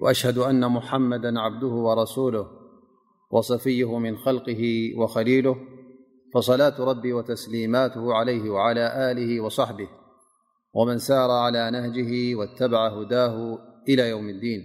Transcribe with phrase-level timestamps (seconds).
[0.00, 2.46] وأشهد أن محمدا عبده ورسوله
[3.30, 5.56] وصفيه من خلقه وخليله
[6.34, 9.88] فصلاة ربي وتسليماته عليه وعلى آله وصحبه
[10.74, 13.58] ومن سار على نهجه واتبع هداه
[13.88, 14.64] إلى يوم الدين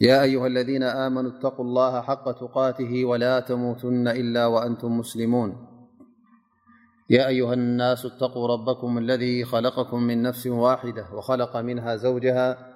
[0.00, 5.66] يا أيها الذين آمنوا اتقوا الله حق تقاته ولا تموتن إلا وأنتم مسلمون
[7.10, 12.75] يا أيها الناس اتقوا ربكم الذي خلقكم من نفس واحدة وخلق منها زوجها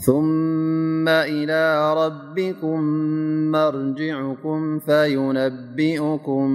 [0.00, 2.80] ثم إلى ربكم
[3.50, 6.48] مرجعكم فينبئكم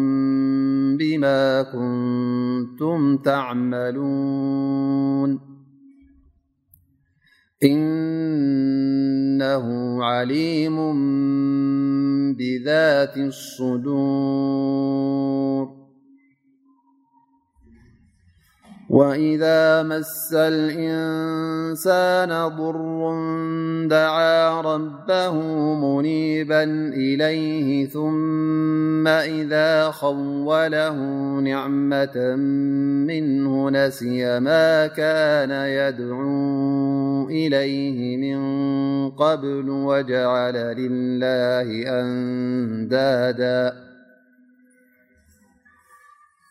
[0.98, 5.40] بما كنتم تعملون
[7.64, 10.76] إنه عليم
[12.34, 15.77] بذات الصدور
[18.90, 23.00] وإذا مس الإنسان ضر
[23.90, 25.34] دعا ربه
[25.76, 26.64] منيبا
[26.96, 30.96] إليه ثم إذا خوله
[31.40, 32.36] نعمة
[33.08, 38.38] منه نسي ما كان يدعو إليه من
[39.10, 43.87] قبل وجعل لله أندادا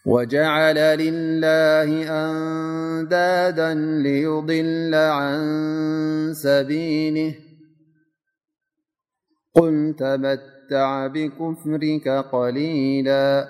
[0.07, 5.39] وجعل لله أندادا ليضل عن
[6.33, 7.35] سبيله
[9.55, 13.49] قل تمتع بكفرك قليلا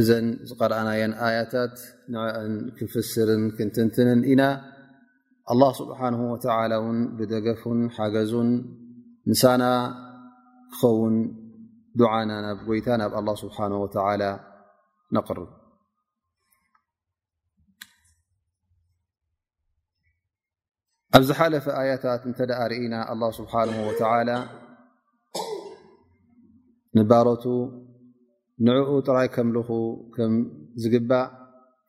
[0.00, 0.02] እ
[0.48, 1.02] ዝقረኣናየ
[1.38, 1.74] ያታት
[2.12, 2.14] ን
[2.76, 4.42] ክፍስር ክትትንን ኢና
[7.18, 8.50] ብደገፉን ሓገን
[9.30, 9.64] ንሳና
[10.74, 11.16] ክከውን
[12.30, 13.58] ና ናብ ጎይታ ናብ ርፈ
[13.92, 14.24] ታ
[24.30, 24.40] ና
[26.96, 27.44] ንባሮቱ
[28.66, 29.68] ንዕኡ ጥራይ ከምልኹ
[30.14, 30.32] ከም
[30.82, 31.28] ዝግባእ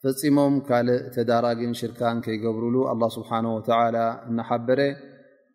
[0.04, 3.30] ፈፂሞም ካልእ ተዳራግን ሽርካን ከይገብርሉ ኣ ስብሓ
[4.30, 4.80] እናሓበረ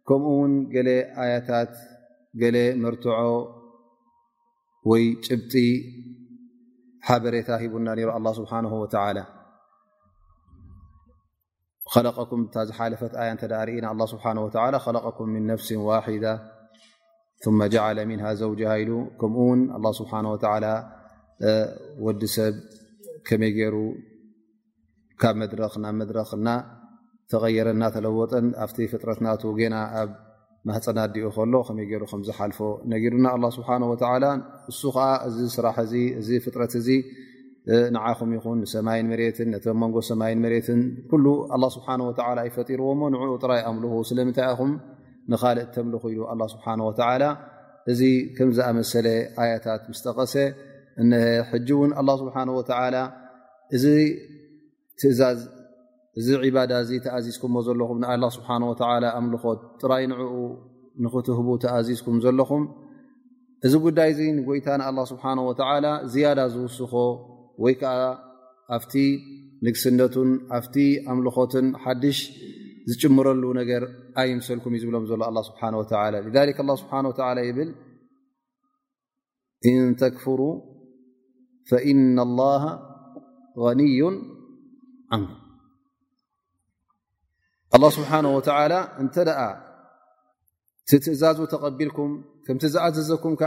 [0.08, 0.88] ከምኡ ውን ገለ
[1.22, 1.72] ኣያታት
[2.42, 3.06] ገሌ መርትዖ
[4.90, 5.54] ወይ ጭብጢ
[7.08, 8.52] ሓበሬታ ሂቡና ሩ ኣ ስብሓ
[12.06, 14.20] ለኩም እታ ዝሓለፈት ኣያ እተዳ ርኢና ስ
[15.06, 16.24] ለኩም ምን ነፍሲ ዋዳ
[17.58, 20.12] መ ጃዓለ ሚንሃ ዘውጅሃ ኢሉ ከምኡውን ኣላ ስብሓ
[20.64, 20.68] ላ
[22.06, 22.54] ወዲ ሰብ
[23.28, 23.76] ከመይ ገይሩ
[25.22, 26.48] ካብ መድረክ ናብ መድረክና
[27.32, 30.10] ተቀየረና ተለወጠን ኣብቲ ፍጥረትናቱ ገና ኣብ
[30.68, 32.58] ማፀና እዲኡ ከሎ ከመይ ገሩ ከምዝሓልፎ
[32.92, 33.26] ነጊሩና
[33.58, 33.70] ስብሓ
[34.72, 35.76] እሱ ከዓ እዚ ስራሕ
[36.20, 36.88] እዚ ፍጥረት እዚ
[37.94, 40.80] ንዓኹም ይኹን ንሰማይን መሬትን ነተ መንጎ ሰማይን መሬትን
[41.10, 41.14] ኩ
[41.78, 42.12] ስብሓ ወ
[42.50, 44.72] ይፈጢርዎሞ ንዕኡ ጥራይ ኣምልኹ ስለምንታይ ኣኹም
[45.32, 47.22] ንካልእ ተምልኹ ኢሉ ላ ስብሓ ወላ
[47.92, 48.00] እዚ
[48.36, 49.06] ከም ዝኣመሰለ
[49.42, 50.34] ኣያታት ምስጠቐሰ
[51.50, 51.90] ሕጂ እውን
[52.22, 52.62] ስብሓ ወ
[56.20, 58.46] እእዚ ባዳ እ ተኣዚዝኩምዎ ዘለኹም ን ስብሓ
[59.18, 60.34] ኣምልኾት ጥራይ ንዕኡ
[61.04, 62.62] ንኽትህቡ ተኣዚዝኩም ዘለኹም
[63.66, 65.52] እዚ ጉዳይ ዚ ንጎይታ ንኣ ስብሓ ወ
[66.12, 66.94] ዝያዳ ዝውስኮ
[67.64, 67.94] ወይ ከዓ
[68.76, 68.94] ኣብቲ
[69.66, 70.76] ንግስነቱን ኣፍቲ
[71.12, 72.18] ኣምልኾትን ሓድሽ
[72.90, 73.42] ዝጭረሉ
[74.46, 74.60] ሰል
[75.68, 77.42] ዩ
[79.82, 80.42] ም ذ كر
[82.14, 82.62] ن الله
[83.64, 84.00] غنዩ
[85.12, 85.24] ه
[91.14, 91.90] እዛዝ ተቢል
[92.56, 93.04] ም ዝ እ
[93.40, 93.44] ልኾ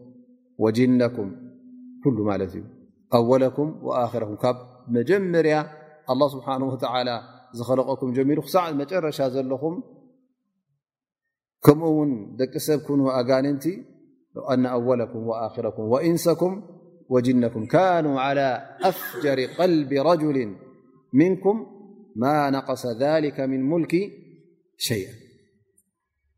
[0.61, 1.35] وجنكم
[2.03, 2.63] كل ت
[3.13, 4.57] أولكم وآخركم ب
[4.97, 5.47] مجمر
[6.11, 7.15] الله سبحانه وتعالى
[7.59, 9.75] زخلقكم جميل سعد مرش ዘلخم
[11.65, 13.65] كم ون دق سب كن أجاننت
[14.35, 16.51] وأن أولكم وآخركم وإنسكم
[17.13, 18.47] وجنكم كانوا على
[18.91, 20.37] أفجر قلب رجل
[21.19, 21.55] منكم
[22.23, 23.93] ما نقص ذلك من ملك
[24.87, 25.11] شيئ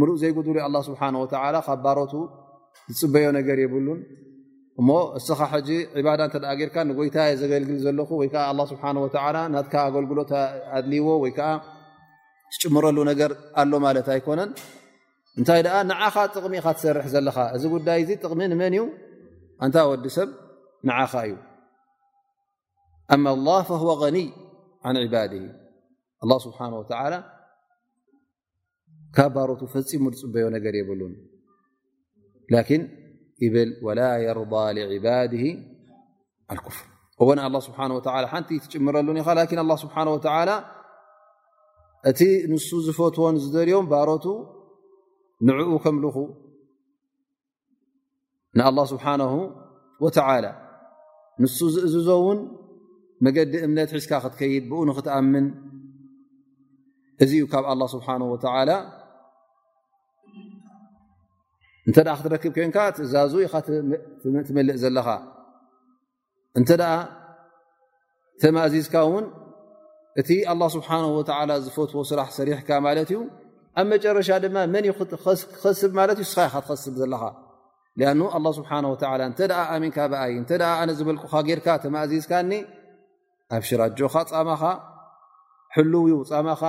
[0.00, 2.12] ሙሉእ ዘይጉድሉ ኣ ስብሓ ወ ካብ ባሮት
[2.96, 3.98] ዝፅበዮ ነገር የብሉን
[4.80, 4.88] እሞ
[5.18, 5.68] እስኻ ሕጂ
[6.06, 8.34] ባዳ እተ ጌርካ ንጎይታ ዘገልግል ዘለኹ ወይዓ
[8.72, 8.82] ስብሓ
[9.54, 11.48] ናት ኣገልግሎኣድልይዎ ወይከዓ
[12.54, 14.50] ዝጭምረሉ ነገር ኣሎ ማለት ኣይኮነን
[15.38, 18.84] እንታይ ኣ ንዓኻ ጥቕሚ ኢካ ትሰርሕ ዘለካ እዚ ጉዳይ ዚ ጥቕሚ ንመን እዩ
[19.66, 20.28] እንታይ ወዲ ሰብ
[20.88, 21.34] ንዓኻ እዩ
[23.16, 23.60] ኣማ ላ
[24.16, 24.26] ኒይ
[24.94, 25.32] ን ባድ
[26.46, 26.58] ስብሓ
[29.16, 31.12] ካብ ባሮቱ ፈፂሙ ዝፅበዮ ነገር የብሉን
[32.80, 32.84] ን
[33.54, 34.48] ብል ወላ የርض
[35.06, 35.32] ባድ
[36.54, 36.76] አፍር
[37.22, 37.78] እዎ ኣ ስብሓ
[38.32, 40.50] ሓንቲ ትጭምረሉን ኢኻ ላን ኣ ስብሓ ወላ
[42.10, 42.20] እቲ
[42.52, 44.24] ንሱ ዝፈትዎን ዝደልዮም ባሮቱ
[45.48, 46.16] ንዕኡ ከምልኹ
[48.58, 49.22] ንኣላ ስብሓነ
[50.04, 50.44] ወተላ
[51.42, 52.38] ንሱ ዝእዝዞ ውን
[53.24, 55.46] መገዲ እምነት ሒዝካ ክትከይድ ብኡ ንክትኣምን
[57.24, 58.08] እዚ ዩ ካብ ኣ ስብሓ
[58.70, 58.74] ላ
[61.88, 63.46] እንተ ክትረክብ ኮንካ ትእዛዙ ኢ
[64.46, 65.08] ትመልእ ዘለኻ
[66.58, 66.70] እንተ
[68.42, 69.26] ተማእዚዝካ እውን
[70.20, 70.88] እቲ ኣ ስብሓ
[71.64, 73.20] ዝፈትዎ ስራሕ ሰሪሕካ ማለት እዩ
[73.80, 77.22] ኣብ መጨረሻ ድማ መን ይ ክትኸስብ ማለት እዩ ንስ ካ ትኸስብ ዘለኻ
[78.10, 78.70] ኣ ኣ ስብሓ
[79.30, 79.40] እንተ
[79.74, 82.50] ኣሚንካ ብኣይ እንተ ኣነ ዝበልኩካ ጌርካ ተማእዚዝካኒ
[83.56, 84.62] ኣብ ሽራጆኻ ፃማኻ
[85.74, 86.62] ሕልው ፃማኻ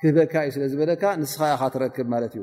[0.00, 2.42] ክበካ እዩ ስለ ዝበለካ ንስኻ ኢኻ ትረክብ ማለት እዩ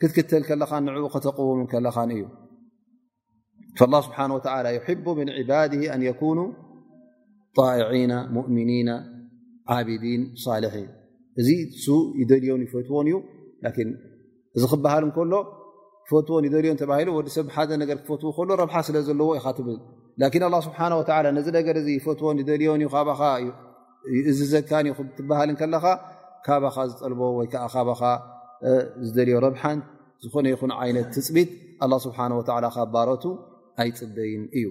[0.03, 1.83] እዛዝ ክክ
[5.07, 6.51] ውም እዩ
[7.57, 8.91] ጣኢዒና ሙእሚኒና
[9.77, 10.89] ዓብዲን ሳልሒን
[11.41, 11.51] እዚ
[12.21, 13.17] ይደልዮን ይፈትዎን እዩ
[14.57, 15.33] እዚ ክበሃል ከሎ
[16.07, 19.79] ይፈትዎን ይደልዮን ተባሂሉ ወዲ ሰብ ሓደ ነገር ክፈትዎ ከሎ ረብሓ ስለ ዘለዎ ኢካትብል
[20.21, 20.25] ን
[20.69, 20.79] ስብሓ
[21.25, 25.87] ላ ነዚ ነገር እዚ ፈትዎን ይደልዮን ዩ ካእዚ ዘካንዩ ትበሃልን ከለካ
[26.47, 28.05] ካባኻ ዝጠልቦ ወይከዓ ካኻ
[29.07, 29.63] ዝደልዮ ረብሓ
[30.25, 31.51] ዝኾነ ይኹን ዓይነት ትፅቢት
[31.85, 32.19] ኣ ስብሓ
[32.77, 33.25] ካባሮቱ
[33.85, 34.67] ኣይፅበይን እዩ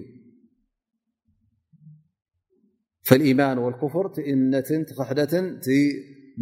[3.08, 5.46] فالإيማን والكፍር እምነትን ክሕደትን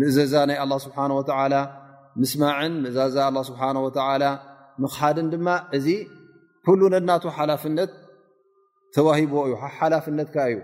[0.00, 1.21] ምእዘዛ ናይ لله ስብሓه و
[2.21, 4.25] ምስማዕን ምእዛዛ ه ስብሓه و
[4.83, 5.87] ምክሓድን ድማ እዚ
[6.66, 7.90] ኩሉ ነ ናቱ ሓላፍነት
[8.94, 10.56] ተዋሂብዎ እዩ ሓላፍነት እዩ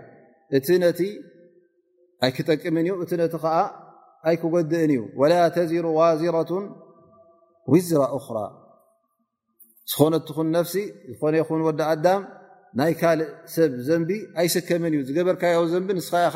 [0.57, 0.99] እቲ ነቲ
[2.25, 3.55] ኣይክጠቅምን እዩ እቲ ነቲ ከዓ
[4.29, 6.51] ኣይክጎድእን እዩ وላ ተዚሩ ዋዚረة
[7.71, 8.37] ውዝራ أخራ
[9.91, 10.73] ዝኾነትን ነፍሲ
[11.11, 12.21] ዝኾነ ይኹን ወዲ ኣዳም
[12.79, 14.09] ናይ ካልእ ሰብ ዘንቢ
[14.39, 16.35] ኣይስከመን እዩ ዝገበርካዮ ዘንቢ ንስኻይኻ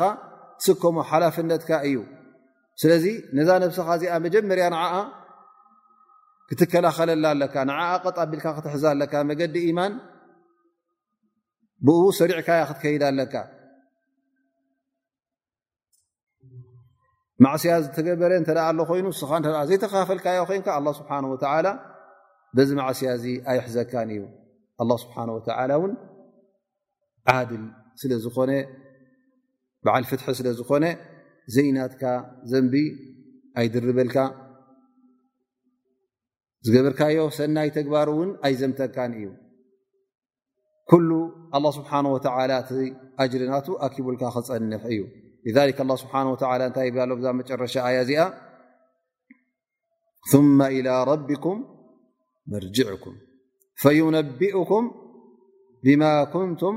[0.60, 1.96] ትስከሙ ሓላፍነትካ እዩ
[2.80, 3.04] ስለዚ
[3.36, 4.94] ነዛ ነብስኻ እዚኣ መጀመርያ ንዓኣ
[6.48, 9.92] ክትከላኸለላ ኣለካ ንዓ ቐጣቢልካ ክትሕዘ ኣለካ መገዲ ኢማን
[11.86, 13.34] ብኡ ሰሪዕካያ ክትከይዳ ኣለካ
[17.44, 21.66] ማዕስያ ዝተገበረ እንተኣ ኣሎ ኮይኑ ስኻ እንተ ዘይተኸፋፈልካያ ኮይንካ ኣ ስብሓን ወላ
[22.56, 24.22] በዚ ማዕስያ እዚ ኣይሕዘካን እዩ
[24.82, 25.92] ኣ ስብሓ ወላ እውን
[27.50, 27.54] ድ
[28.00, 28.50] ስለ ዝኾነ
[29.84, 30.84] በዓል ፍትሒ ስለ ዝኮነ
[31.54, 32.02] ዘይናትካ
[32.50, 32.74] ዘንቢ
[33.60, 34.16] ኣይድርበልካ
[36.66, 39.26] ዝገበርካዮ ሰናይ ተግባር እውን ኣይዘምተካን እዩ
[40.90, 41.10] ኩሉ
[41.78, 42.88] ስብሓ ወላ ቲ
[43.22, 45.00] ኣጅርናቱ ኣኪቡልካ ክፀነፍ እዩ
[46.02, 48.22] ስብሓ እንታይ ብሎ ብዛ መጨረሻ ኣያ እዚኣ
[50.88, 51.58] ላ ቢኩም
[52.54, 53.16] መርጅዕኩም
[54.18, 54.84] ነቢኡኩም
[55.86, 56.02] ብማ
[56.50, 56.76] ንቱም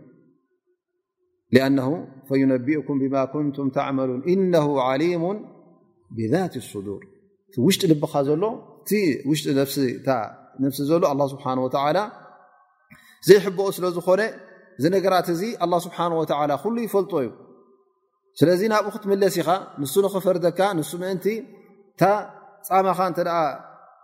[1.65, 1.77] ኣነ
[2.51, 3.15] ነቢኡኩም ብማ
[3.47, 3.67] ንቱም
[4.09, 4.53] ን እነ
[5.01, 5.23] ሊሙ
[6.17, 6.33] ብذ
[6.85, 7.03] ር
[7.65, 8.13] ውሽጢ ልኻ
[8.89, 11.45] ሽጢሲ ዘሎ ስሓ
[13.27, 14.21] ዘይሕበኦ ስለዝኾነ
[14.83, 15.41] ዚ ነገራት እዚ
[15.85, 17.29] ስብሓ ሉ ይፈልጦ እዩ
[18.39, 19.49] ስለዚ ናብኡ ክትምለስ ኢኻ
[19.81, 21.25] ንሱ ንኽፈርደካ ንሱ ምእንቲ
[21.99, 22.01] ታ
[22.67, 22.99] ፃማኻ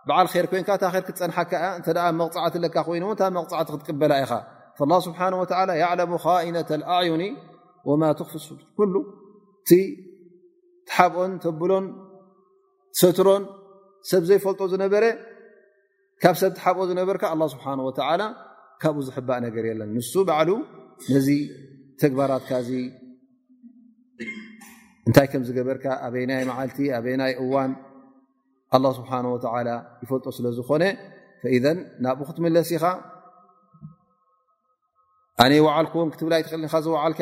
[0.08, 1.64] በዓል ር ኮን ታር ክትፀንሐካያ
[2.10, 3.04] እ መቕፅዓቲ ካ ኮይኑ
[3.36, 4.32] መቕፅዕቲ ክትቅበላ ኢኻ
[4.80, 5.20] ه ስብሓ
[5.68, 7.22] ላ የለሙ ካኢነة ኣዕዩን
[7.88, 8.46] ወማ ትኽፊሱ
[8.92, 8.96] ሉ
[9.60, 9.70] እቲ
[10.88, 11.86] ትሓብኦን ተብሎን
[13.00, 13.42] ሰትሮን
[14.10, 15.04] ሰብ ዘይፈልጦ ዝነበረ
[16.22, 17.66] ካብ ሰብ ትሓብኦ ዝነበርካ ኣ ስብሓ
[18.20, 18.22] ላ
[18.82, 20.50] ካብኡ ዝሕባእ ነገር የለን ንሱ ባዕሉ
[21.12, 21.28] ነዚ
[22.02, 22.50] ተግባራትካ
[25.08, 27.70] እንታይ ከም ዝገበርካ ኣበይ ናይ መዓልቲ ኣበይ ናይ እዋን
[28.98, 29.10] ስብሓ
[30.02, 30.82] ይፈልጦ ስለ ዝኾነ
[32.04, 32.84] ናብኡ ክትመለስ ኢኻ
[35.42, 37.20] ኣነ ልዎን ክትብ ይክል ዝልካ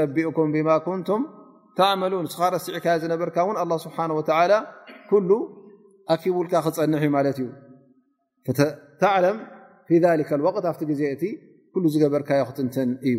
[0.00, 0.60] ነቢኡኩም ብ
[1.00, 1.22] ንቱም
[2.22, 3.86] ን ስኻ ሲዕካ ዝነበርካ ን ስ
[6.12, 7.48] ኣኪቡልካ ክፀንሕ ማት እዩ
[9.00, 9.02] ት
[10.72, 11.24] ኣብ ዜ እቲ
[11.92, 13.16] ዝገበርካዮ ክትንትን እዩ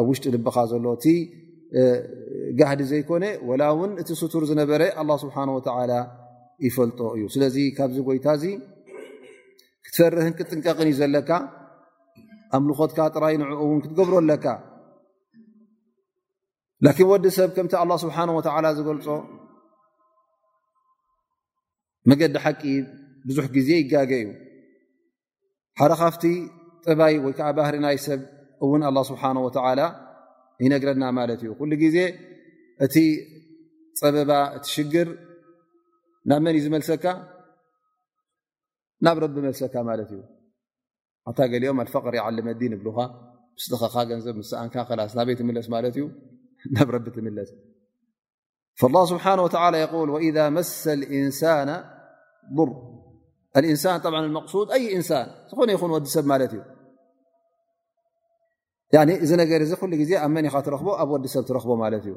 [0.00, 0.56] ኣብ ውሽጢ ልብኻ
[0.86, 0.90] ሎ
[2.58, 5.92] ጋህዲ ዘይኮነ ወላ እውን እቲ ስቱር ዝነበረ ኣላ ስብሓ ወተዓላ
[6.66, 8.44] ይፈልጦ እዩ ስለዚ ካብዚ ጎይታ እዚ
[9.86, 11.30] ክትፈርህን ክጥንቀቅን እዩ ዘለካ
[12.56, 14.46] ኣምልኮትካ ጥራይ ንዕኡ እውን ክትገብሮ ኣለካ
[16.86, 19.08] ላን ወዲ ሰብ ከምቲ ኣላ ስብሓ ወዓላ ዝገልፆ
[22.10, 22.62] መገዲ ሓቂ
[23.28, 24.28] ብዙሕ ግዜ ይጋገ እዩ
[25.80, 26.24] ሓደ ካፍቲ
[26.86, 28.20] ጥባይ ወይ ከዓ ባህሪ ናይ ሰብ
[28.66, 29.80] እውን ኣላ ስብሓ ወዓላ
[30.64, 31.96] ይነግረና ማለት እዩ ኩሉ ግዜ
[32.84, 32.96] እቲ
[33.98, 35.08] ፀበባ እ ሽግር
[36.30, 37.06] ናብ መን ዝመልሰካ
[39.04, 39.74] ናብ ረቢ መሰካ
[41.36, 41.78] ት እዩ ሊኦም
[42.14, 42.88] ር ይል ዲ ብ
[43.62, 43.66] ስ
[44.26, 44.44] ዘብ ን
[45.16, 45.98] ናበይ ትስ እዩ
[46.76, 47.06] ናብ ቢ
[48.78, 49.74] ስ له ሓه
[50.26, 50.60] إذ መ
[51.02, 51.42] لንሳ
[53.56, 54.10] ር ንሳ
[55.50, 56.54] ዝኾነ ይን ወዲ ሰብ ማት እዩ
[59.00, 62.16] እ ነ እ ዜ ኣብ መ ትረክቦ ኣብ ዲ ሰብ ትረክቦ ት እዩ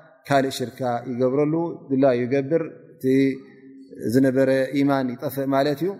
[0.27, 0.81] ካልእ ሽርካ
[1.11, 1.53] ይገብረሉ
[2.03, 2.63] ላ ይገብር
[3.11, 3.15] እ
[4.13, 4.49] ዝነበረ
[4.89, 5.91] ማን ይጠፍእ ማለት እዩ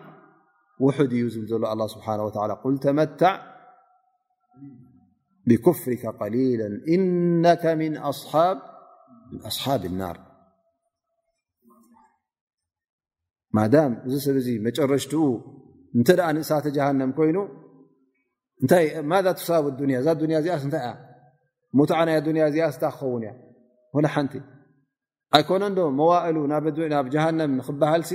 [0.80, 1.12] ود
[1.52, 3.40] الله سبحانه ولى قل تمتع
[5.46, 8.60] بكفرك قليلا إنك من أصحاب
[9.84, 10.25] النار
[13.54, 13.64] ማ
[14.06, 15.22] እዚ ሰብእዙ መጨረሽቲኡ
[15.98, 17.38] እንተኣ ንእሳተ ጀሃነም ኮይኑ
[18.64, 20.90] እታይ ማ ትሳብ ያ እዛ ያ እዚኣ ስንታይያ
[21.78, 24.34] ሙትዓና ያ እዚኣስታ ክኸውን እያ ሓንቲ
[25.36, 26.36] ኣይኮነ ዶ መዋእሉ
[26.92, 28.12] ናብ ጃሃም ንክበሃልሲ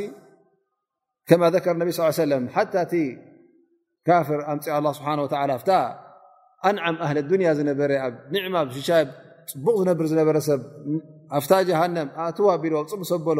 [1.29, 1.89] ከማ ር ነብ
[2.21, 2.93] ሰለ ሓ እቲ
[4.07, 4.65] ካፍር ኣምፅ
[4.97, 5.07] ስብሓ
[6.69, 8.13] አንዓም ኣህሊ ንያ ዝነበረ ኣብ
[8.47, 8.89] ዕማ ሽሻ
[9.51, 10.59] ፅቡቅ ዝነብር ዝነበረሰብ
[11.37, 13.39] ኣፍ ጀሃም ኣእዋ ቢሉ ኣፅቡ ሰበሎ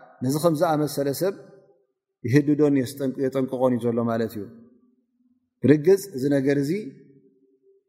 [0.25, 1.35] ነዚ ከም ዝኣመሰለ ሰብ
[2.29, 2.75] ይህድዶን
[3.23, 4.43] የጠንቅቆን እዩ ዘሎ ማለት እዩ
[5.63, 6.71] ብርግፅ እዚ ነገር እዚ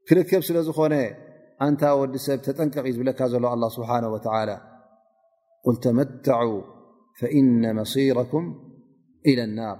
[0.08, 0.94] ክርከብ ስለ ዝኾነ
[1.66, 4.18] አንታ ወዲ ሰብ ተጠንቀ ዝብለካ ዘሎ ه ስብሓه و
[5.72, 6.30] ል ተመع
[7.20, 8.44] فإነ መሲيሮኩም
[9.28, 9.78] إى لናር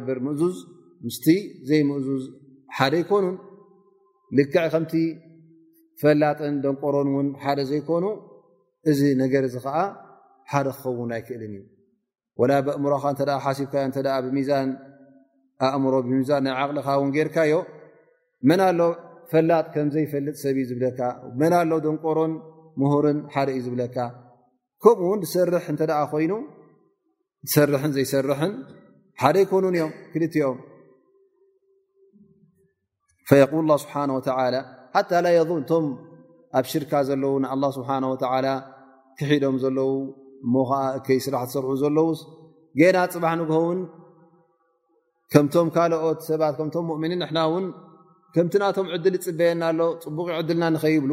[0.05, 0.55] ብ ዝ
[1.69, 2.95] ዘዝ
[4.41, 5.03] ኑ
[6.01, 8.05] ፈላጥን ደንቆሮን እውን ሓደ ዘይኮኑ
[8.91, 9.77] እዚ ነገር ዚ ከዓ
[10.51, 11.63] ሓደ ክኸውን ኣይክእልን እዩ
[12.41, 13.87] ወላ ብእምሮካ እተ ሓሲብካዮ
[14.25, 14.69] ብሚዛን
[15.67, 17.53] ኣእምሮ ብሚዛን ናይ ቅልካ ን ጌርካዮ
[18.49, 18.81] መና ሎ
[19.31, 20.99] ፈላጥ ከም ዘይፈልጥ ሰብ እዩ ዝብለካ
[21.41, 22.33] መና ሎ ደንቆሮን
[22.81, 23.97] ምሁርን ሓደ እዩ ዝብለካ
[24.83, 25.81] ከምኡውን ዝሰርሕ እንተ
[26.11, 26.33] ኮይኑ
[27.49, 28.53] ዝሰርን ዘይሰርሕን
[29.21, 30.57] ሓደ ይኮኑን እዮም ክልትኦም
[33.69, 33.95] ል ስብሓ
[34.95, 35.85] ሓታ ላየظን እቶም
[36.59, 37.33] ኣብ ሽርካ ዘለዉ
[37.65, 38.03] ኣه ስብሓه
[39.19, 39.91] ክሒዶም ዘለው
[40.45, 42.07] እሞ ኸዓ ከይ ስራሕ ትሰርሑ ዘለው
[42.79, 43.79] ጌና ፅባሕ ንግሆውን
[45.33, 47.65] ከምቶም ካልኦት ሰባት ከምቶም ሙؤምኒን ንና እውን
[48.35, 51.11] ከምቲ ናቶም ዕድል ይፅበየና ኣሎ ፅቡቅ ዕድልና ንኸይብሉ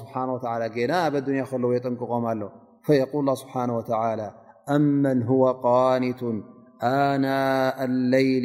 [0.00, 0.14] ስብሓ
[0.76, 2.42] ጌና ኣብ ኣዱንያ ከለዎ የጠንቅቖም ኣሎ
[2.86, 3.90] ፈየقል ስብሓه ወተ
[4.76, 6.20] አመን و قኒቱ
[6.94, 7.26] ኣና
[8.14, 8.44] ለይሊ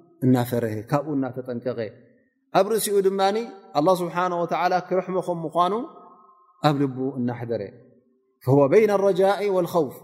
[0.25, 1.79] እናፈረ ካብኡ እናተጠንቀቐ
[2.59, 3.21] ኣብ ርእሲኡ ድማ
[3.79, 5.73] ኣ ስብሓንه ወላ ክረሕመኹም ምኳኑ
[6.67, 7.61] ኣብ ል እናሕደረ
[8.71, 9.21] በይና ረጃ
[9.65, 9.95] ልኸውፍ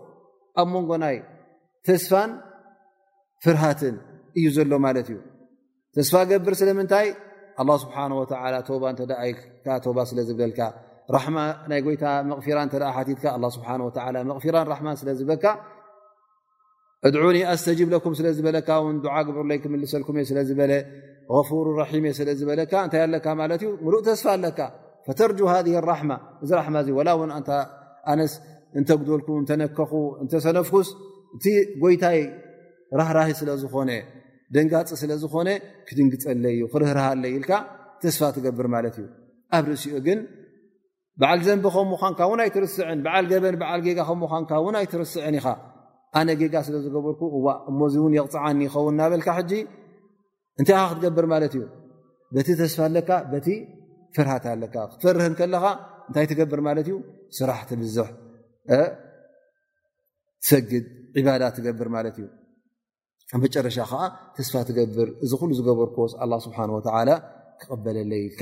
[0.61, 1.17] ኣብ መንጎ ናይ
[1.87, 2.31] ተስፋን
[3.45, 3.95] ፍርሃትን
[4.39, 5.17] እዩ ዘሎ ማለት እዩ
[5.95, 7.07] ተስፋ ገብር ስለምንታይ
[7.83, 7.95] ስብሓ
[8.81, 8.89] ባ
[9.77, 10.61] እተ ባ ስለ ዝብለልካ
[11.15, 11.37] ራማ
[11.71, 13.23] ናይ ይታ መቕፊራ እተ ሓትካ
[13.55, 13.67] ስሓ
[14.31, 15.43] መቕፊራን ራማ ስለዝብለካ
[17.07, 20.71] እድዑኒ ኣስተጂብ ለኩም ስለ ዝበለካ ውን ድዓ ግብር ይ ክምልሰልኩም እየ ስለዝበለ
[21.49, 24.59] ፉር ራም እየ ስለዝበለካ እንታይ ኣለካ ማለት እዩ ሙሉእ ተስፋ ኣለካ
[25.07, 25.55] ፈተርጅ ሃ
[25.89, 26.11] ራማ
[26.43, 27.31] እዚ ራሕማ እዚ ወላ እውን
[28.11, 28.33] ኣነስ
[28.79, 29.91] እንተጉደልኩ እንተነከኹ
[30.23, 30.89] እንተሰነፍኩስ
[31.37, 31.45] እቲ
[31.83, 32.19] ጎይታይ
[33.01, 33.91] ራህራሂ ስለዝኾነ
[34.55, 35.49] ደንጋፂ ስለ ዝኾነ
[35.87, 37.51] ክድንግፀለ እዩ ክርህርሃለይኢልካ
[38.01, 39.07] ተስፋ ትገብር ማለት እዩ
[39.55, 40.19] ኣብ ርእሲኡ ግን
[41.21, 44.27] በዓል ዘንቢ ከምኻንካ ውን ኣይትርስዕን ብዓል ገበን ብዓል ጌጋ ከምን
[44.65, 45.47] ውን ኣይትርስዕን ኢኻ
[46.19, 49.51] ኣነ ጌጋ ስለ ዝገበርኩ እዋ እሞእዚ እውን የቕፅዓኒ ይኸውን ናበልካ ሕጂ
[50.59, 51.63] እንታይ ኻ ክትገብር ማለት እዩ
[52.35, 53.47] በቲ ተስፋ ኣለካ በቲ
[54.15, 55.65] ፍርሃት ኣለካ ክትፈርህከለኻ
[56.07, 56.95] እንታይ ትገብር ማለት እዩ
[57.37, 58.07] ስራሕቲ ብዝሕ
[60.41, 60.85] ትሰግድ
[61.19, 64.01] ዕባዳት ትገብር ማለት እዩ ብ መጨረሻ ከዓ
[64.35, 67.09] ተስፋ ትገብር እዚ ኩሉ ዝገበርክዎስ ኣ ስብሓን ወተላ
[67.61, 68.41] ክቅበለለይልካ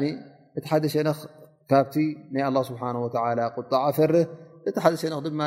[0.58, 1.18] እቲ ሓደ ሸነክ
[1.70, 1.94] ካብቲ
[2.34, 4.24] ናይ ኣላ ስብሓ ወተላ ቁጣዕ ፈርህ
[4.68, 5.42] እቲ ሓደ ሸንክ ድማ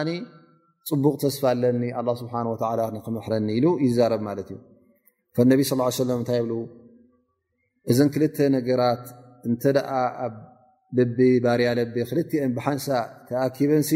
[0.89, 2.34] ፅቡቕ ተስፋ ኣለኒ ኣ ስብሓ
[2.80, 4.60] ላ ንክምሕረኒ ኢሉ ይዛረብ ማለት እዩ
[5.36, 6.56] ፈነቢ ስ ለም እንታይ ብ
[7.91, 9.04] እዘን ክልተ ነገራት
[9.50, 9.63] እንተ
[10.00, 10.34] ኣ ኣብ
[10.98, 12.88] ልቤ ባርያ ለቤ ክልትን ብሓንሳ
[13.30, 13.91] ተኣኪበንሲ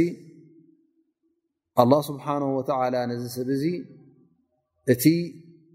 [1.84, 3.66] ኣላ ስብሓነ ወላ ነዝ ሰብ እዚ
[4.94, 5.04] እቲ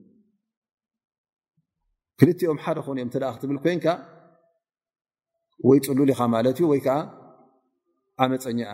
[2.21, 3.85] ክልቲኦም ሓደ ክኮንእኦም ተ ክትብል ኮንካ
[5.67, 6.95] ወይ ፅሉል ኢኻ ማለት እዩ ወይ ከዓ
[8.23, 8.67] ዓመፀኛኢኻ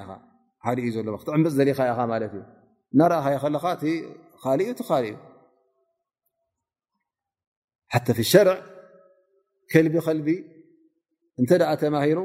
[0.66, 2.44] ሓደ እዩ ዘሎ ክትዕምፅ ዘለኻ ኢኻ ማለት እዩ
[2.94, 3.66] እናርኣኻ ይ ከለካ
[4.44, 5.18] ካሊ እዩ ትካሊ እዩ
[7.96, 8.58] ሓተ ፊ ሸርዕ
[9.72, 10.28] ከልቢ ከልቢ
[11.42, 12.20] እንተ ደኣ ተማሂሩ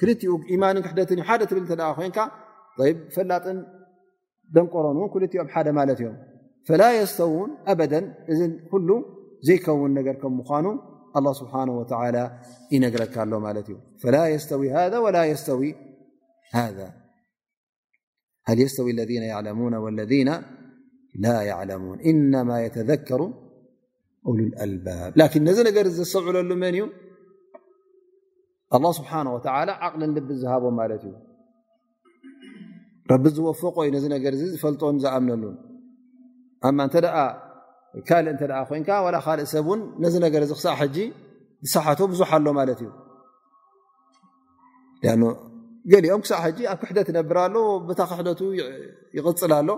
[0.00, 0.02] ክ
[3.24, 3.26] ጥ
[4.56, 4.98] ደንቆረ ም
[6.02, 6.12] يው ዘን
[8.88, 8.90] ኑ
[14.96, 16.68] ይረካ
[18.48, 18.98] ذ ሰዕሉ
[28.98, 31.14] ስብሓ ዓቅልን ልብ ዝሃቦም ማለት እዩ
[33.10, 35.44] ረቢ ዝወፈቆዩ ነዚ ነገር እዚ ዝፈልጦን ዝኣምነሉ
[37.96, 38.34] እ ካእ እ
[38.68, 40.96] ኮን ካእ ሰብእን ነዚ ነገር ዚ ክሳ ሕጂ
[41.66, 42.90] ዝሳሓቶ ብዙሓ ኣሎ ማለት እዩ
[45.92, 47.56] ገሊኦም ክሳዕ ሕጂ ኣብ ክሕደት ትነብር ሎ
[47.88, 48.40] ቦታ ክሕደቱ
[49.18, 49.68] ይቅፅል ኣሎ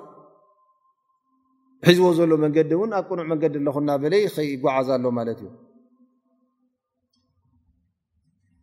[1.86, 5.50] ሒዝቦ ዘሎ መንገዲ እን ኣብ ቁኑዕ መንገዲ ለክና በለ ከጓዓዝ ሎ ማለት እዩ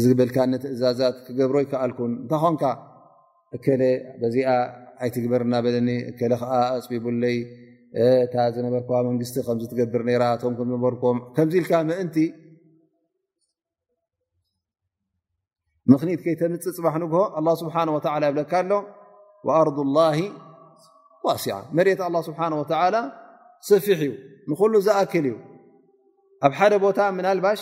[0.00, 2.62] ዝግብልካ ንትእዛዛት ክገብሮ ይክኣልኩን እንታይ ኾንካ
[3.56, 3.66] እከ
[4.20, 4.48] በዚኣ
[5.04, 6.42] ኣይትግበርና በኒ እ ከዓ
[6.76, 12.16] ኣፅቢቡለይታ ዝነበር መንግስቲ ከምዝትገብር ራ ቶም ከም ዝነበርም ከምዚ ኢልካ ምእንቲ
[15.92, 18.72] ምኽኒት ከይተምፅእ ፅባሕ ንግ ኣ ስብሓ ወላ የብለካ ኣሎ
[19.58, 20.00] ኣር ላ
[21.26, 21.44] ዋሲ
[21.78, 22.96] መሬት ኣ ስብሓና ወተላ
[23.68, 24.12] ሰፊሕ እዩ
[24.50, 25.34] ንኩሉ ዝኣክል እዩ
[26.46, 27.60] ኣብ ሓደ ቦታ ምን ኣልባሽ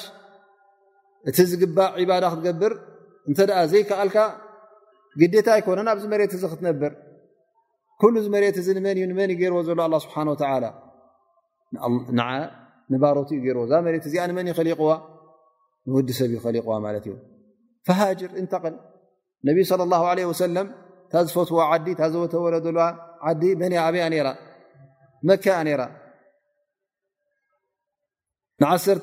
[1.29, 2.73] እቲ ዝግባእ ዕባዳ ክትገብር
[3.29, 3.39] እንተ
[3.73, 4.19] ዘይከኣልካ
[5.21, 6.93] ግደታ ይኮነን ኣብዚ መሬት እዚ ክትነብር
[8.01, 9.71] ኩሉ መሬት እ መን ዩ መን እዩ ገርዎ ዘ
[10.05, 10.17] ስብሓ
[12.93, 14.91] ንባሮት እዩ ገርዎ እዛ ት እዚኣ መን ይሊቕዋ
[15.89, 16.73] ንወዲ ሰብ እዩ ሊቕዋ
[17.05, 17.13] ት እዩ
[17.99, 18.75] ሃር እንታቕል
[19.47, 19.65] ነብ ى
[20.29, 20.67] ه ሰለም
[21.11, 22.79] ታ ዝፈትዎ ዓዲ ታዘወተወለ
[23.29, 24.05] ዓዲ መን ዓብያ
[25.29, 25.55] መክያ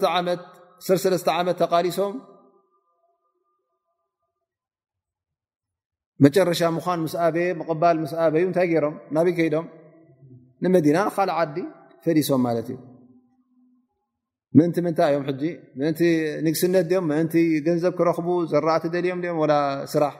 [0.01, 0.03] ት
[0.85, 2.13] ስርሰለስተ ዓመት ተቃሊሶም
[6.25, 9.65] መጨረሻ ምኳን ምስ ኣበየ ቕባል ስ ኣበዩ እንታይ ገይሮም ናብይ ከይዶም
[10.63, 11.57] ንመዲና ንካልእ ዓዲ
[12.05, 12.77] ፈሊሶም ማለት እዩ
[14.57, 15.25] ምእንቲ ምንታይ ዮም
[15.79, 16.01] ምእንቲ
[16.45, 17.35] ንግስነት ኦም ምእንቲ
[17.67, 19.43] ገንዘብ ክረክቡ ዘረእት ደልኦም ኦም
[19.93, 20.15] ስራሕ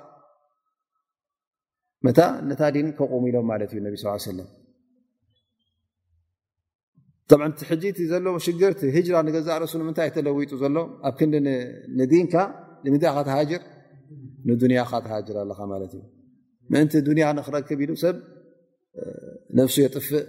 [2.06, 4.50] መታ ነታ ዲን ከቁሙ ኢሎም ማለት እዩ ነ ስ ሰለም
[7.32, 8.26] ዘሎ
[8.96, 10.76] ሽ ራ ንገዛ ርእሱ ምታይ ተለዊጡ ዘሎ
[11.10, 11.22] ኣብ ክ
[12.26, 12.36] ንካ
[13.36, 13.50] ሃር
[14.72, 15.06] ንያ ሃር
[16.72, 18.16] ያ ክክብ ሉ ሰብ
[19.76, 20.26] ሱ የጥፍእ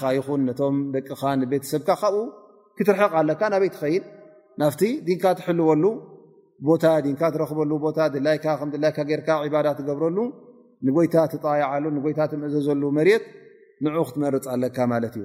[0.00, 1.22] ኻ ይኹን ቶም ደቅኻ
[1.52, 2.22] ቤተሰብካ ካብኡ
[2.76, 4.04] ክትርሕቕ ለካ ናበይ ትኸይድ
[4.60, 4.82] ናብቲ
[5.16, 5.84] ንካ ትሕልወሉ
[6.68, 6.84] ቦታ
[7.34, 8.00] ትረክበሉ ታ
[9.80, 10.18] ትገብረሉ
[10.86, 13.00] ንጎይታيሉ ይታ ምእዘዘሉ መ
[13.82, 14.78] ን ክትመርፅ ኣለካ
[15.12, 15.24] ት እዩ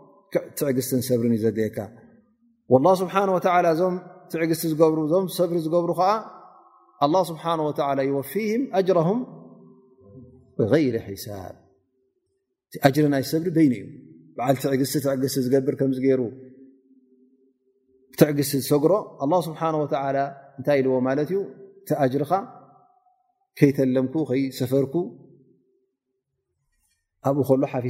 [0.59, 1.49] ትዕግት ሰብር እዘየ
[3.79, 3.95] ዞም
[4.31, 4.51] ትዕቲ
[5.13, 6.03] ዞም ሰብሪ ዝብሩ ዓ
[8.31, 8.51] ፊه
[8.87, 8.89] ጅ
[10.71, 11.03] ብይ ብ
[12.99, 13.85] ር ናይ ሰብሪ ደይን እዩ
[14.63, 16.19] ትዕቲ ትዕ ዝገብር ምሩ
[18.19, 18.93] ትዕግቲ ዝሰጉሮ
[20.59, 21.31] እታይ ኢዎ ማ ዩ
[22.23, 22.25] ር
[23.67, 24.95] ይተለም ከይሰፈር ብኡ
[27.61, 27.89] ሎ ፊ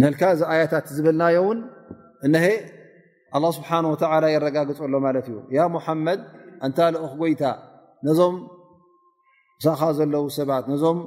[0.00, 1.58] ነልካ እዚ ኣያታት ዝብልናዮ እውን
[2.26, 2.56] እነሀይ
[3.36, 6.20] ኣላ ስብሓን ወተላ የረጋግፀሎ ማለት እዩ ያ ሙሓመድ
[6.66, 7.42] እንታልኦክ ጎይታ
[8.08, 8.36] ነዞም
[9.64, 10.98] ሳእኻ ዘለዉ ሰባት ነዞም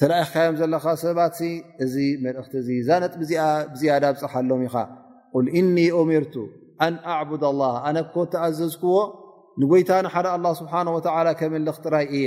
[0.00, 1.36] ተላኢኽካዮም ዘለካ ሰባት
[1.84, 4.76] እዚ መልእኽቲ እዚ ዛነጥ ብዝያዳ ብፅሓሎም ኢኻ
[5.34, 6.34] ቁል እኒ ኦሚርቱ
[6.86, 8.96] ኣን ኣዕቡድ ላሃ ኣነ ኮ ተኣዘዝክዎ
[9.60, 12.26] ንጎይታ ንሓደ ኣላ ስብሓን ወዓላ ከመልኽትራይ እየ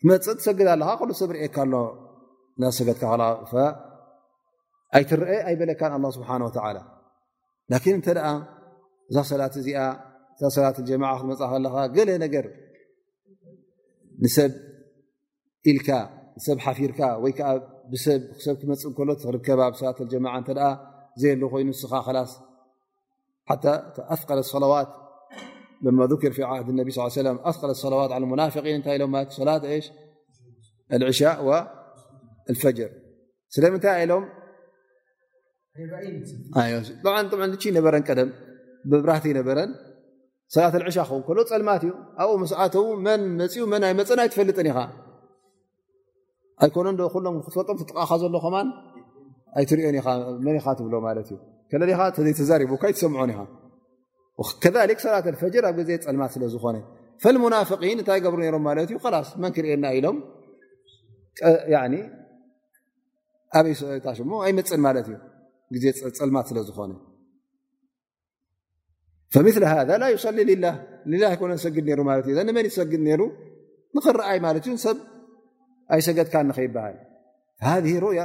[0.00, 1.74] ትመፅ ትሰግድ ኣለካ ሰብ ርኤካ ኣሎ
[2.60, 3.02] ና ሰገጥካ
[4.96, 6.28] ኣይትርአ ኣይበለካን ኣ ስብሓ
[6.76, 6.78] ላ
[7.70, 8.30] ን እንተ ኣ
[9.10, 9.78] እዛ ሰላት እዚኣ
[10.36, 12.46] እዛ ሰላት ጀማ ክትመፃ ከለካ ገለ ነገር
[14.22, 14.52] ንሰብ
[15.70, 15.88] ኢልካ
[16.36, 17.40] ንሰብ ሓፊርካ ወይዓ
[17.90, 20.48] ብሰብ ክመፅ እሎ ርከባ ብሰላት ጀማ እተ
[21.20, 22.32] ዘይ ሉ ኮይኑ ንስኻ ላስ
[23.48, 23.52] ሓ
[24.14, 24.90] ኣፍቀለ ሰለዋት
[25.84, 26.34] ذ ሰት
[29.68, 29.82] ይ
[37.54, 38.08] ስምይ ሎም በረቀ
[38.90, 39.58] ብህረ
[40.54, 41.92] ሻ ፀልማት እዩ
[42.24, 42.74] ኣብኡ ስኣተ
[43.04, 43.22] ፅን
[44.30, 44.68] ይፈጥን
[46.62, 46.70] ኣይ
[47.36, 48.34] ም ፈም ጠቃኻ ዘሎ
[49.58, 50.24] ኣይኦ
[52.70, 53.16] ብ ሰም
[54.62, 54.64] ከ
[55.04, 56.76] ሰላት ፈር ኣብ ጊዜ ፅልማት ስለዝኮነ
[57.54, 60.16] ናፍን እንታይ ገብሩ ሮም ት ዩ ስ መን ክርኤየና ኢሎም
[63.66, 65.06] በይታሽ ኣይመፅን ማለት
[65.76, 66.92] እዩ ዜ ፅልማት ስለዝኾነ
[69.46, 69.56] ም ذ
[70.64, 70.68] ላ
[71.12, 73.24] ሊ ኮነ ሰግድ ሩ እዩ መን ሰግድ ሩ
[73.96, 74.98] ንኽረአይ ማለት ዩ ሰብ
[75.94, 76.96] ኣይሰገድካ ንከይበሃል
[77.66, 77.72] ሃ
[78.04, 78.20] ሮያ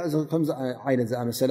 [0.82, 1.50] ከይነት ዝኣመሰለ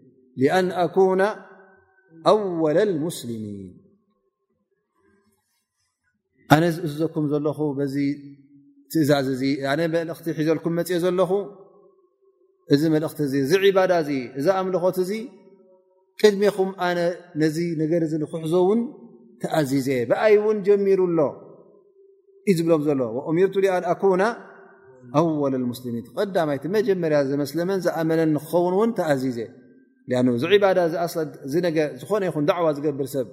[0.57, 1.21] ኣን ኣኩና
[2.31, 3.59] ኣወለ ሙስሊሚን
[6.53, 7.59] ኣነ ዝእዝዘኩም ዘለኹ
[7.95, 7.97] ዚ
[8.93, 9.09] ትእዛ
[9.49, 11.31] እ ኣነ መልእኽቲ ሒዘልኩም መፅኦ ዘለኹ
[12.73, 15.11] እዚ መልእኽቲ እዚ እዚ ዕባዳ እዚ እዛ ኣምልኾት እዚ
[16.21, 16.99] ቅድሚኹም ኣነ
[17.41, 18.81] ነዚ ነገር ዚ ንክሕዞ እውን
[19.43, 21.19] ተኣዚዘ ብኣይ እውን ጀሚሩሎ
[22.49, 23.01] እዩ ዝብሎም ዘሎ
[23.37, 24.23] ሚርቱ ኣን ኣኩና
[25.19, 29.37] ኣወል ሙስልሚን ተቀዳማይቲ መጀመርያ ዘመስለመን ዝኣመነን ንክኸውን እውን ተኣዚዘ
[30.37, 31.09] እዚ ዕባዳ ኣ እ
[31.61, 33.27] ነ ዝኾነ ይኹን ዕዋ ዝገብር ሰብ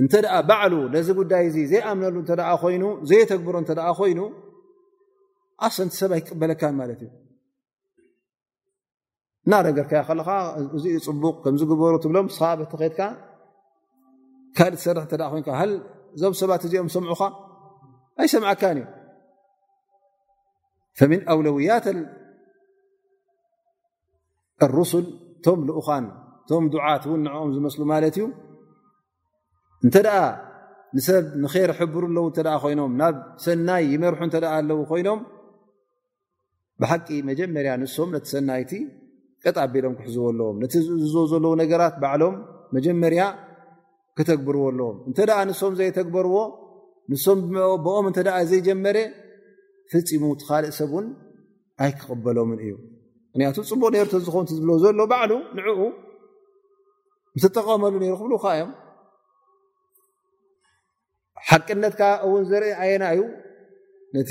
[0.00, 0.12] እንተ
[0.48, 2.30] ባዕሉ ነዚ ጉዳይ እዚ ዘይኣምነሉ እተ
[2.62, 3.70] ኮይኑ ዘየተግብሮ እተ
[4.00, 4.20] ኮይኑ
[5.66, 7.10] ኣሰንቲ ሰብ ኣይቀበለካን ማለት እዩ
[9.46, 10.28] እና ነገርካ ከለካ
[10.76, 12.26] እዚዩ ፅቡቕ ከምዝግበሩ ትብሎም
[12.72, 13.00] ተከድካ
[14.58, 15.62] ካልእ ሰርሒ እተ ኮንካ ሃ
[16.16, 17.22] እዞም ሰባት እዚኦም ሰምዑካ
[18.20, 18.78] ኣይሰምዓካን
[21.04, 21.86] እዩ ኣውለውያት
[24.92, 25.04] ስል
[25.44, 26.04] ቶም ልኡኳን
[26.44, 28.24] እቶም ዱዓት እውን ንዕኦም ዝመስሉ ማለት እዩ
[29.84, 30.18] እንተደኣ
[30.96, 35.20] ንሰብ ንር ሕብር ኣለው እተ ኮይኖም ናብ ሰናይ ይመርሑ እተ ኣለው ኮይኖም
[36.82, 38.72] ብሓቂ መጀመርያ ንሶም ነቲ ሰናይቲ
[39.44, 42.36] ቀጣቢሎም ክሕዝዎ ኣለዎም ነቲ ዝዝ ዘለዉ ነገራት ባዕሎም
[42.76, 43.22] መጀመርያ
[44.18, 46.36] ክተግብርዎ ኣለዎም እንተ ደ ንሶም ዘይተግበርዎ
[47.12, 47.40] ንሶም
[47.86, 48.18] ብኦም እንተ
[48.52, 48.98] ዘይጀመረ
[49.92, 51.06] ፍፂሙ ትካልእ ሰብ እውን
[51.84, 52.72] ኣይክቕበሎምን እዩ
[53.36, 55.66] ምክንያቱ ፅቡቅ ነቶ ዝኾውንቲ ዝብሎ ዘሎ ባዕሉ ንኡ
[57.36, 58.70] ምስጠቀመሉ ነይሩ ክብልካ ዮም
[61.48, 63.20] ሓቅነትካ እውን ዘርኢ ኣየና እዩ
[64.16, 64.30] ነቲ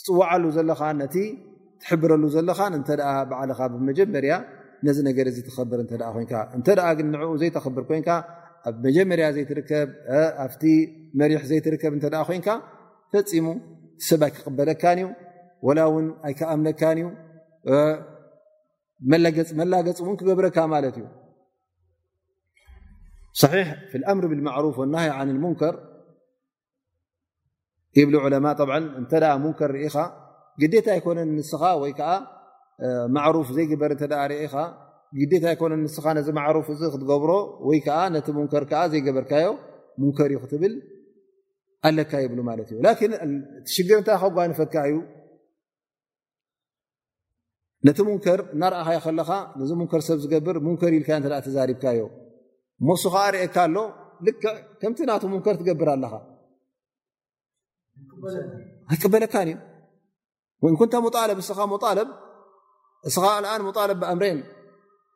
[0.00, 1.16] ትፅዋዓሉ ዘለካ ነቲ
[1.82, 2.88] ትሕብረሉ ዘለኻ እንተ
[3.32, 4.32] ባዕልኻ ብመጀመርያ
[4.88, 6.68] ነዚ ነገር እዚ ተኸብር እተ ኮይንካ እንተ
[7.00, 8.08] ግን ንዕኡ ዘይተኽብር ኮንካ
[8.68, 9.88] ኣብ መጀመርያ ዘይትርከብ
[10.46, 10.62] ኣብቲ
[11.22, 12.48] መሪሕ ዘይትርከብ እተ ኮይንካ
[13.14, 13.46] ፈፂሙ
[14.08, 15.08] ሰብ ኣይክቅበለካን እዩ
[15.68, 17.08] ወላ እውን ኣይከኣምለካን እዩ
[19.60, 21.06] መላገፂ እውን ክገብረካ ማለት እዩ
[24.18, 25.74] ምር ብማሩፍ ናይ ን ንከር
[28.06, 28.46] ብ ለማ
[29.02, 29.12] እተ
[29.44, 29.96] ሙከር ርኢኻ
[30.62, 32.00] ግታ ይኮነ ንስኻ ወይዓ
[33.16, 33.92] ማሩፍ ዘይግበር
[34.32, 34.54] ርኢኻ
[35.20, 37.30] ግታ ይኮነ ንስኻ ነዚ ማሩፍ እዚ ክትገብሮ
[37.68, 39.48] ወይዓ ነቲ ሙንከር ዘይገበርካዮ
[40.00, 40.72] ሙንከር እዩ ክትብል
[41.88, 42.84] ኣለካ ይብ ማት እ
[43.74, 44.94] ሽግር እንታይ ከጓንፈካእዩ
[47.86, 52.00] ነቲ ሙንከር እናርአኸይከለካ ነዚ ሙንከር ሰብ ዝገብር ሙንከር ኢልካ እ ተዛሪብካዮ
[52.82, 53.76] እሞሱ ከዓ ርአካ ኣሎ
[54.26, 56.12] ልክዕ ከምቲ ናተ ሙንከር ትገብር ኣለኻ
[58.94, 59.56] ይቅበለካንእዩ
[60.74, 60.94] ንታ
[61.38, 61.76] ብ ስኻ ብ
[63.08, 64.38] እስኻ ልን ሙለብ ብኣምረን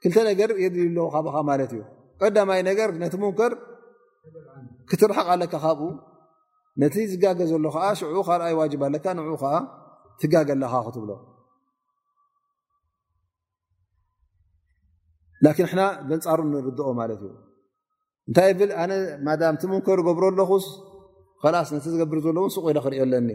[0.03, 1.81] ክልተ ነገር የድልዩ ኣለ ካብኻ ማለት እዩ
[2.21, 3.53] ቀዳማይ ነገር ነቲ ሙንከር
[4.91, 5.91] ክትርሓቕ ኣለካ ካብኡ
[6.83, 9.55] ነቲ ዝጋገዘሎ ከዓ ሽዑ ካኣይ ዋጅብ ኣለካ ንዕኡ ከዓ
[10.21, 11.11] ትጋገለኻ ክትብሎ
[15.45, 17.33] ላን ሕና በንፃሩ ንርድኦ ማለት እዩ
[18.29, 18.93] እንታይ ብል ኣነ
[19.27, 20.67] ም ቲ ሙንከር ገብረ ኣለኹስ
[21.69, 23.31] ስ ነቲ ዝገብር ዘለውን ስቁኢለ ክርዮ ኣለኒ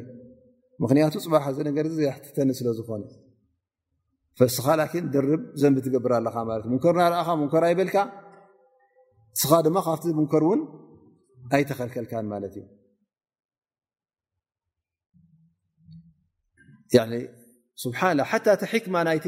[0.83, 3.03] ምክንያቱ ፅዋሓ ዚ ነገርዚ ዘሕትተኒ ስለዝኮነ
[4.39, 7.97] ፈስኻ ን ድርብ ዘንቢ ትገብር ኣለካ ት እ ሙንከር ናኣኻ ሙንከር ኣይበልካ
[9.37, 10.61] እስኻ ድማ ካብቲ ሙንከር እውን
[11.57, 12.65] ኣይተከልከልካን ማለት እዩ
[17.83, 17.99] ስብሓ
[18.31, 19.25] ሓ ቲ ክማ ናይቲ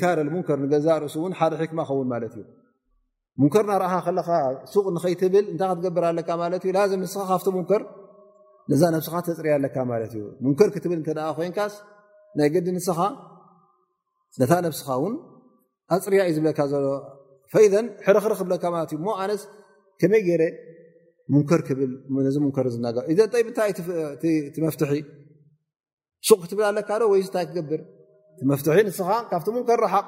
[0.00, 2.44] ካር ከር ንገዛ ርእሱ ሓደ ማ ኸውንት እዩ
[3.42, 4.28] ሙከር ናርእ ለ ቅ
[4.96, 6.30] ንከይትብል እታይ ክትገብር ለካ
[6.92, 7.82] ዩ ንስ ካብቲ ሙከር
[8.70, 9.76] ነዛ ስ ተፅርያ ኣለካ
[10.12, 11.06] ት እዩ ከ ክትብልእ
[11.58, 11.68] ኮ
[12.38, 12.98] ናይ ገዲ ንስኻ
[14.72, 15.14] ብስኻ ን
[15.94, 16.86] ኣፅርያ እዩ ዝብለካ ሎ
[18.06, 19.42] ሕረኽረ ክብለካ ትእዩ ኣስ
[20.00, 20.42] ከመይ ገረ
[21.36, 22.36] ሙከር ክብዚ
[23.40, 23.60] ይ ብታ
[24.54, 24.92] ትመፍትሒ
[26.26, 27.80] ሱክትብል ኣለካዶ ወይታይ ክገብር
[28.50, 30.06] መሒ ንስኻ ካብቲ ከር ሓቕ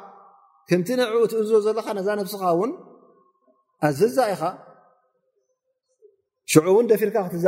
[0.68, 2.42] ከምቲ ነዕኡ ትእዝ ዘለካ ዛ ስኻ
[3.86, 4.42] ኣዝዛ ኢኻ
[6.52, 7.46] ሽእ ደፊርካ ክብ ዝ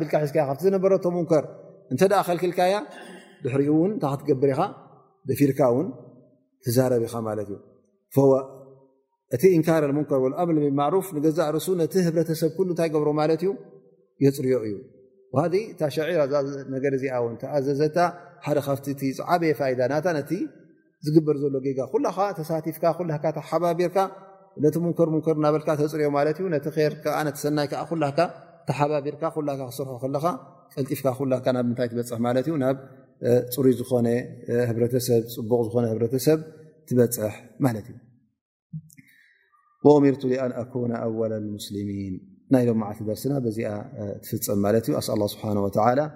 [0.00, 2.74] ቢልካሒዝካ ዝ እ ክልካያ
[3.44, 4.60] ድሕሪኡ እ ታ ክትገብርኢ
[5.30, 5.60] ደፊርካ
[6.64, 6.92] ትዛብ
[9.34, 9.92] ኢእእቲ ካር ር
[10.48, 10.50] ብ
[10.94, 13.48] ሩፍ ገዛእ ርእሱ ቲ ህብረተሰብ እንታይ ገብሮትእዩ
[14.24, 14.74] የፅርዮ እዩ
[15.36, 16.32] ዋሃ እታሸዒር ኣዛ
[16.72, 17.98] ነገ እዚኣ ውን ተኣዘዘታ
[18.46, 20.30] ሓደ ካብቲ እቲ ዝዓበየ ፋይዳ ናታ ነቲ
[21.04, 23.98] ዝግበር ዘሎ ጌጋ ኩላኻ ተሳቲፍካ ኩላካ ተሓባቢርካ
[24.64, 28.18] ነቲ ሙንከር ሙከር እናበልካ ተፅርዮ ማለት ዩ ነቲ ር ከዓ ተሰናይ ከዓ ኩላካ
[28.68, 29.38] ተሓባቢርካ ኩ
[29.70, 30.26] ክስርሑ ከለካ
[30.74, 32.76] ቀልጢፍካ ናብ ምታይ ትበፅ ማትዩ ናብ
[33.54, 36.38] ፅሩይ ዝነብፅቡቅ ዝነህሰብ
[36.90, 37.16] ትበፅ
[37.66, 37.92] ማት ዩ
[40.04, 41.32] ሚርቱ ኣን ኣኩነ ኣወል
[41.66, 42.14] ስሚን
[42.50, 44.62] درسسأل
[45.14, 46.12] الله سبحانه وتعالى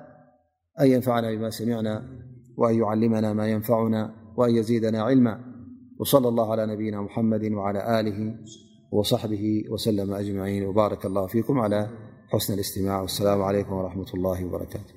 [0.81, 2.03] أن ينفعنا بما سمعنا
[2.57, 5.41] وأن يعلمنا ما ينفعنا وأن يزيدنا علما
[5.99, 8.37] وصلى الله على نبينا محمد وعلى له
[8.93, 11.89] وصحبه وسلم أجمعينوبارك الله فيكم على
[12.33, 14.89] حسن الاستماعسلاعلي رمة الل وبرك